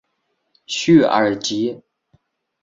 [0.65, 1.79] 叙尔吉。